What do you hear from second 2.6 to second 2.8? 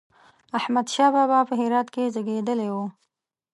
و